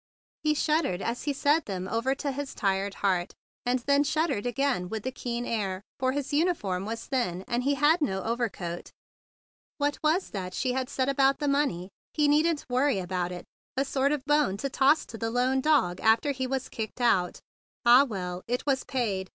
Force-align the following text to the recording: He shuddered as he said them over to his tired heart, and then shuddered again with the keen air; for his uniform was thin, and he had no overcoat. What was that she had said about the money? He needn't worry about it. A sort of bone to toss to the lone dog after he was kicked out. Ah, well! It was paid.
He 0.43 0.55
shuddered 0.55 0.99
as 1.03 1.25
he 1.25 1.31
said 1.31 1.65
them 1.65 1.87
over 1.87 2.15
to 2.15 2.31
his 2.31 2.55
tired 2.55 2.95
heart, 3.05 3.35
and 3.67 3.77
then 3.81 4.03
shuddered 4.03 4.47
again 4.47 4.89
with 4.89 5.03
the 5.03 5.11
keen 5.11 5.45
air; 5.45 5.83
for 5.99 6.11
his 6.13 6.33
uniform 6.33 6.85
was 6.87 7.05
thin, 7.05 7.45
and 7.47 7.61
he 7.61 7.75
had 7.75 8.01
no 8.01 8.23
overcoat. 8.23 8.89
What 9.77 9.99
was 10.03 10.31
that 10.31 10.55
she 10.55 10.73
had 10.73 10.89
said 10.89 11.07
about 11.07 11.37
the 11.37 11.47
money? 11.47 11.91
He 12.15 12.27
needn't 12.27 12.65
worry 12.67 12.97
about 12.97 13.31
it. 13.31 13.45
A 13.77 13.85
sort 13.85 14.11
of 14.11 14.25
bone 14.25 14.57
to 14.57 14.69
toss 14.71 15.05
to 15.05 15.19
the 15.19 15.29
lone 15.29 15.61
dog 15.61 15.99
after 15.99 16.31
he 16.31 16.47
was 16.47 16.67
kicked 16.67 16.99
out. 16.99 17.39
Ah, 17.85 18.03
well! 18.03 18.41
It 18.47 18.65
was 18.65 18.83
paid. 18.83 19.29